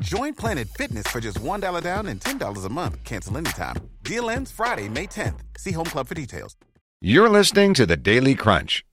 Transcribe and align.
Join 0.00 0.34
Planet 0.34 0.68
Fitness 0.68 1.06
for 1.06 1.20
just 1.20 1.38
$1 1.40 1.82
down 1.82 2.06
and 2.06 2.20
$10 2.20 2.64
a 2.64 2.68
month. 2.68 3.04
Cancel 3.04 3.36
anytime. 3.36 3.76
Deal 4.02 4.30
ends 4.30 4.50
Friday, 4.50 4.88
May 4.88 5.06
10th. 5.06 5.40
See 5.58 5.72
Home 5.72 5.86
Club 5.86 6.08
for 6.08 6.14
details. 6.14 6.56
You're 7.00 7.28
listening 7.28 7.74
to 7.74 7.86
the 7.86 7.96
Daily 7.96 8.34
Crunch. 8.34 8.84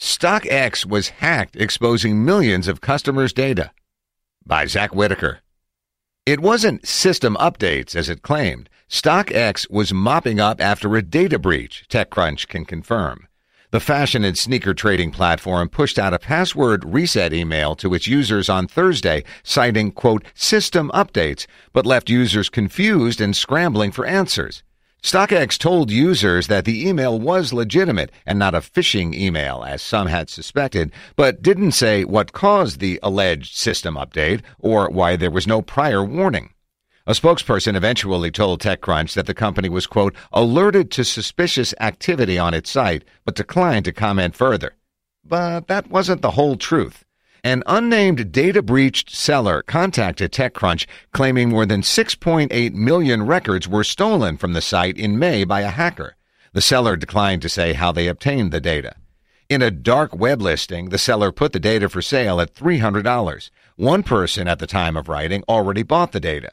StockX 0.00 0.86
was 0.86 1.08
hacked, 1.08 1.56
exposing 1.56 2.24
millions 2.24 2.66
of 2.68 2.80
customers' 2.80 3.32
data. 3.32 3.72
By 4.44 4.66
Zack 4.66 4.94
Whittaker. 4.94 5.40
It 6.24 6.40
wasn't 6.40 6.86
system 6.86 7.36
updates 7.40 7.94
as 7.94 8.08
it 8.08 8.22
claimed. 8.22 8.70
StockX 8.88 9.70
was 9.70 9.92
mopping 9.92 10.40
up 10.40 10.60
after 10.60 10.94
a 10.96 11.02
data 11.02 11.38
breach, 11.38 11.84
TechCrunch 11.88 12.48
can 12.48 12.64
confirm. 12.64 13.26
The 13.72 13.80
fashion 13.80 14.22
and 14.22 14.36
sneaker 14.36 14.74
trading 14.74 15.12
platform 15.12 15.70
pushed 15.70 15.98
out 15.98 16.12
a 16.12 16.18
password 16.18 16.84
reset 16.84 17.32
email 17.32 17.74
to 17.76 17.94
its 17.94 18.06
users 18.06 18.50
on 18.50 18.68
Thursday, 18.68 19.24
citing, 19.42 19.92
quote, 19.92 20.24
system 20.34 20.90
updates, 20.92 21.46
but 21.72 21.86
left 21.86 22.10
users 22.10 22.50
confused 22.50 23.18
and 23.18 23.34
scrambling 23.34 23.90
for 23.90 24.04
answers. 24.04 24.62
StockX 25.02 25.56
told 25.56 25.90
users 25.90 26.48
that 26.48 26.66
the 26.66 26.86
email 26.86 27.18
was 27.18 27.54
legitimate 27.54 28.12
and 28.26 28.38
not 28.38 28.54
a 28.54 28.60
phishing 28.60 29.14
email, 29.14 29.64
as 29.66 29.80
some 29.80 30.06
had 30.06 30.28
suspected, 30.28 30.92
but 31.16 31.40
didn't 31.40 31.72
say 31.72 32.04
what 32.04 32.34
caused 32.34 32.78
the 32.78 33.00
alleged 33.02 33.56
system 33.56 33.94
update 33.94 34.42
or 34.58 34.90
why 34.90 35.16
there 35.16 35.30
was 35.30 35.46
no 35.46 35.62
prior 35.62 36.04
warning. 36.04 36.50
A 37.04 37.12
spokesperson 37.12 37.74
eventually 37.74 38.30
told 38.30 38.60
TechCrunch 38.60 39.14
that 39.14 39.26
the 39.26 39.34
company 39.34 39.68
was, 39.68 39.88
quote, 39.88 40.14
alerted 40.32 40.92
to 40.92 41.04
suspicious 41.04 41.74
activity 41.80 42.38
on 42.38 42.54
its 42.54 42.70
site, 42.70 43.04
but 43.24 43.34
declined 43.34 43.86
to 43.86 43.92
comment 43.92 44.36
further. 44.36 44.74
But 45.24 45.66
that 45.66 45.90
wasn't 45.90 46.22
the 46.22 46.32
whole 46.32 46.54
truth. 46.56 47.04
An 47.42 47.64
unnamed 47.66 48.30
data 48.30 48.62
breached 48.62 49.10
seller 49.10 49.62
contacted 49.62 50.30
TechCrunch 50.30 50.86
claiming 51.12 51.48
more 51.48 51.66
than 51.66 51.80
6.8 51.80 52.72
million 52.72 53.26
records 53.26 53.66
were 53.66 53.82
stolen 53.82 54.36
from 54.36 54.52
the 54.52 54.60
site 54.60 54.96
in 54.96 55.18
May 55.18 55.42
by 55.42 55.62
a 55.62 55.70
hacker. 55.70 56.14
The 56.52 56.60
seller 56.60 56.96
declined 56.96 57.42
to 57.42 57.48
say 57.48 57.72
how 57.72 57.90
they 57.90 58.06
obtained 58.06 58.52
the 58.52 58.60
data. 58.60 58.94
In 59.48 59.60
a 59.60 59.72
dark 59.72 60.14
web 60.14 60.40
listing, 60.40 60.90
the 60.90 60.98
seller 60.98 61.32
put 61.32 61.52
the 61.52 61.58
data 61.58 61.88
for 61.88 62.00
sale 62.00 62.40
at 62.40 62.54
$300. 62.54 63.50
One 63.74 64.04
person 64.04 64.46
at 64.46 64.60
the 64.60 64.68
time 64.68 64.96
of 64.96 65.08
writing 65.08 65.42
already 65.48 65.82
bought 65.82 66.12
the 66.12 66.20
data. 66.20 66.52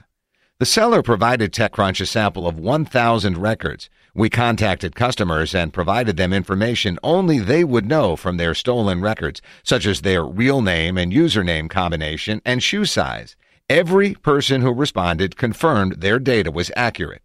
The 0.60 0.66
seller 0.66 1.02
provided 1.02 1.54
TechCrunch 1.54 2.02
a 2.02 2.06
sample 2.06 2.46
of 2.46 2.60
1,000 2.60 3.38
records. 3.38 3.90
We 4.14 4.30
contacted 4.30 4.94
customers 4.94 5.56
and 5.56 5.72
provided 5.72 6.18
them 6.18 6.34
information 6.34 7.00
only 7.02 7.40
they 7.40 7.64
would 7.64 7.86
know 7.86 8.18
from 8.18 8.36
their 8.36 8.54
stolen 8.54 9.00
records, 9.00 9.42
such 9.64 9.86
as 9.86 10.02
their 10.02 10.22
real 10.22 10.62
name 10.62 10.98
and 10.98 11.14
username 11.14 11.70
combination 11.70 12.42
and 12.44 12.62
shoe 12.62 12.84
size. 12.84 13.38
Every 13.70 14.16
person 14.16 14.60
who 14.60 14.74
responded 14.74 15.38
confirmed 15.38 16.02
their 16.02 16.20
data 16.20 16.52
was 16.52 16.72
accurate. 16.76 17.22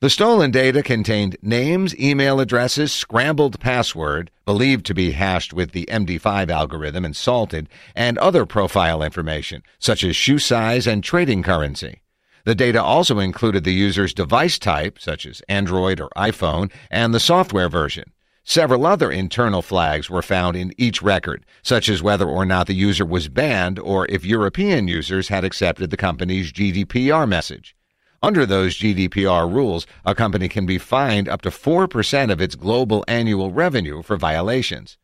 The 0.00 0.10
stolen 0.10 0.50
data 0.50 0.82
contained 0.82 1.36
names, 1.40 1.96
email 1.96 2.40
addresses, 2.40 2.92
scrambled 2.92 3.60
password, 3.60 4.32
believed 4.44 4.84
to 4.86 4.94
be 4.94 5.12
hashed 5.12 5.52
with 5.52 5.70
the 5.70 5.86
MD5 5.88 6.50
algorithm 6.50 7.04
and 7.04 7.14
salted, 7.14 7.68
and 7.94 8.18
other 8.18 8.44
profile 8.44 9.04
information, 9.04 9.62
such 9.78 10.02
as 10.02 10.16
shoe 10.16 10.40
size 10.40 10.88
and 10.88 11.04
trading 11.04 11.44
currency. 11.44 12.02
The 12.46 12.54
data 12.54 12.80
also 12.80 13.18
included 13.18 13.64
the 13.64 13.72
user's 13.72 14.14
device 14.14 14.56
type, 14.56 15.00
such 15.00 15.26
as 15.26 15.42
Android 15.48 16.00
or 16.00 16.10
iPhone, 16.16 16.70
and 16.92 17.12
the 17.12 17.18
software 17.18 17.68
version. 17.68 18.12
Several 18.44 18.86
other 18.86 19.10
internal 19.10 19.62
flags 19.62 20.08
were 20.08 20.22
found 20.22 20.56
in 20.56 20.72
each 20.78 21.02
record, 21.02 21.44
such 21.64 21.88
as 21.88 22.04
whether 22.04 22.24
or 22.24 22.46
not 22.46 22.68
the 22.68 22.74
user 22.74 23.04
was 23.04 23.28
banned 23.28 23.80
or 23.80 24.06
if 24.08 24.24
European 24.24 24.86
users 24.86 25.26
had 25.26 25.44
accepted 25.44 25.90
the 25.90 25.96
company's 25.96 26.52
GDPR 26.52 27.28
message. 27.28 27.74
Under 28.22 28.46
those 28.46 28.78
GDPR 28.78 29.52
rules, 29.52 29.84
a 30.04 30.14
company 30.14 30.48
can 30.48 30.66
be 30.66 30.78
fined 30.78 31.28
up 31.28 31.42
to 31.42 31.50
4% 31.50 32.30
of 32.30 32.40
its 32.40 32.54
global 32.54 33.04
annual 33.08 33.50
revenue 33.50 34.02
for 34.02 34.16
violations. 34.16 34.98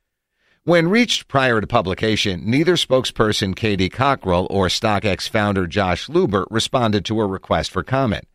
When 0.65 0.87
reached 0.87 1.27
prior 1.27 1.61
to 1.61 1.67
publication, 1.67 2.49
neither 2.49 2.77
spokesperson 2.77 3.57
Katie 3.57 3.89
Cockrell 3.89 4.47
or 4.49 4.69
StockX 4.69 5.29
founder 5.29 5.67
Josh 5.67 6.07
Luber 6.07 6.47
responded 6.51 7.05
to 7.07 7.21
a 7.21 7.27
request 7.27 7.73
for 7.73 7.83
comment. 7.83 8.29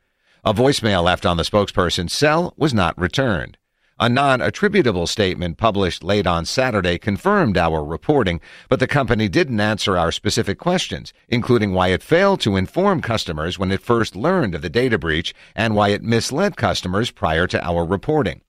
A 0.44 0.54
voicemail 0.54 1.06
left 1.06 1.26
on 1.26 1.38
the 1.38 1.44
spokesperson's 1.44 2.12
cell 2.12 2.54
was 2.58 2.74
not 2.74 3.00
returned. 3.00 3.58
A 3.98 4.10
non-attributable 4.10 5.08
statement 5.08 5.58
published 5.58 6.04
late 6.04 6.28
on 6.28 6.44
Saturday 6.44 6.98
confirmed 6.98 7.58
our 7.58 7.82
reporting, 7.82 8.42
but 8.68 8.82
the 8.82 8.88
company 8.88 9.30
didn't 9.30 9.62
answer 9.62 9.98
our 9.98 10.12
specific 10.12 10.60
questions, 10.60 11.14
including 11.30 11.72
why 11.72 11.88
it 11.88 12.04
failed 12.04 12.42
to 12.42 12.58
inform 12.58 13.02
customers 13.02 13.58
when 13.58 13.72
it 13.72 13.82
first 13.82 14.18
learned 14.18 14.54
of 14.54 14.62
the 14.62 14.70
data 14.70 14.98
breach 14.98 15.34
and 15.56 15.76
why 15.76 15.90
it 15.92 16.04
misled 16.04 16.58
customers 16.58 17.10
prior 17.10 17.48
to 17.48 17.66
our 17.66 17.86
reporting. 17.86 18.42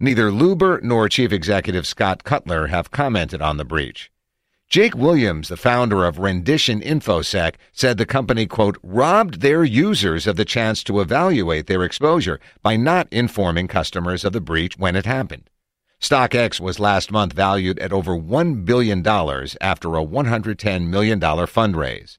Neither 0.00 0.30
Luber 0.30 0.80
nor 0.80 1.08
Chief 1.08 1.32
Executive 1.32 1.84
Scott 1.84 2.22
Cutler 2.22 2.68
have 2.68 2.92
commented 2.92 3.42
on 3.42 3.56
the 3.56 3.64
breach. 3.64 4.12
Jake 4.68 4.94
Williams, 4.94 5.48
the 5.48 5.56
founder 5.56 6.04
of 6.04 6.20
Rendition 6.20 6.80
InfoSec, 6.80 7.54
said 7.72 7.98
the 7.98 8.06
company, 8.06 8.46
quote, 8.46 8.78
robbed 8.84 9.40
their 9.40 9.64
users 9.64 10.28
of 10.28 10.36
the 10.36 10.44
chance 10.44 10.84
to 10.84 11.00
evaluate 11.00 11.66
their 11.66 11.82
exposure 11.82 12.38
by 12.62 12.76
not 12.76 13.08
informing 13.10 13.66
customers 13.66 14.24
of 14.24 14.32
the 14.32 14.40
breach 14.40 14.78
when 14.78 14.94
it 14.94 15.04
happened. 15.04 15.50
StockX 16.00 16.60
was 16.60 16.78
last 16.78 17.10
month 17.10 17.32
valued 17.32 17.80
at 17.80 17.92
over 17.92 18.16
$1 18.16 18.64
billion 18.64 19.04
after 19.04 19.96
a 19.96 20.06
$110 20.06 20.86
million 20.86 21.18
fundraise. 21.18 22.18